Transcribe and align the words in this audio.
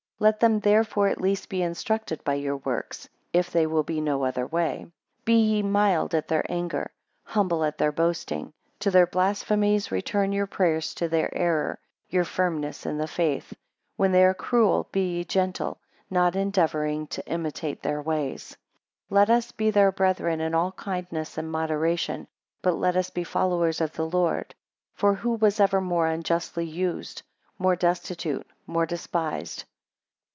Let 0.21 0.39
them 0.39 0.59
therefore 0.59 1.07
at 1.07 1.19
least 1.19 1.49
be 1.49 1.63
instructed 1.63 2.23
by 2.23 2.35
your 2.35 2.57
works, 2.57 3.09
if 3.33 3.49
they 3.49 3.65
will 3.65 3.81
be 3.81 3.99
no 3.99 4.23
other 4.23 4.45
way. 4.45 4.81
2 4.85 4.91
Be 5.25 5.33
ye 5.33 5.63
mild 5.63 6.13
at 6.13 6.27
their 6.27 6.45
anger; 6.47 6.91
humble 7.23 7.63
at 7.63 7.79
their 7.79 7.91
boasting; 7.91 8.53
to 8.81 8.91
their 8.91 9.07
blasphemies 9.07 9.91
return 9.91 10.31
your 10.31 10.45
prayers 10.45 10.93
to 10.93 11.07
their 11.09 11.35
error, 11.35 11.79
your 12.07 12.23
firmness 12.23 12.85
in 12.85 12.99
the 12.99 13.07
faith; 13.07 13.51
when 13.95 14.11
they 14.11 14.23
are 14.23 14.35
cruel, 14.35 14.87
be 14.91 15.07
ye 15.09 15.23
gentle; 15.23 15.79
not 16.11 16.35
endeavouring 16.35 17.07
to 17.07 17.27
imitate 17.27 17.81
their 17.81 17.99
ways. 18.03 18.51
(3 19.09 19.15
Let 19.15 19.29
us 19.31 19.51
be 19.51 19.71
their 19.71 19.91
brethren 19.91 20.39
in 20.39 20.53
all 20.53 20.73
kindness 20.73 21.39
and 21.39 21.51
moderation, 21.51 22.27
but 22.61 22.75
let 22.75 22.95
us 22.95 23.09
be 23.09 23.23
followers 23.23 23.81
of 23.81 23.93
the 23.93 24.05
Lord; 24.05 24.53
for 24.93 25.15
who 25.15 25.31
was 25.31 25.59
ever 25.59 25.81
more 25.81 26.05
unjustly 26.05 26.65
used? 26.67 27.23
More 27.57 27.75
destitute? 27.75 28.45
More 28.67 28.85
despised?). 28.85 29.63